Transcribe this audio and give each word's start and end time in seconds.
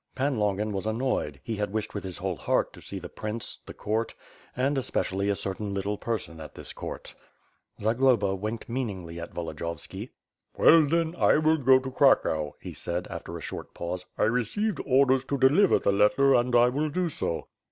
Pan 0.15 0.37
Longin 0.37 0.73
was 0.73 0.87
annoyed; 0.87 1.39
he 1.43 1.57
had 1.57 1.71
wished 1.71 1.93
with 1.93 2.17
whole 2.17 2.35
heart 2.35 2.73
to 2.73 2.81
see 2.81 2.97
the 2.97 3.07
prince, 3.07 3.59
the 3.67 3.73
court, 3.75 4.15
and 4.57 4.75
especially 4.75 5.29
a 5.29 5.35
certain 5.35 5.75
little 5.75 5.95
per 5.95 6.17
son 6.17 6.41
at 6.41 6.55
this 6.55 6.73
court. 6.73 7.13
Zagloba 7.79 8.33
winked 8.33 8.67
meaningly 8.67 9.19
at 9.19 9.31
Volodiyovski. 9.31 10.09
"Well, 10.57 10.87
then, 10.87 11.13
I 11.17 11.37
will 11.37 11.57
go 11.57 11.77
to 11.77 11.91
Cracow," 11.91 12.55
he 12.59 12.73
said, 12.73 13.05
after 13.11 13.37
a 13.37 13.41
short 13.41 13.75
pause, 13.75 14.07
"I 14.17 14.23
received 14.23 14.81
orders 14.87 15.23
to 15.25 15.37
deliver 15.37 15.77
the 15.77 15.91
letter 15.91 16.33
and 16.33 16.55
I 16.55 16.69
will 16.69 16.89
do 16.89 17.07
so." 17.07 17.49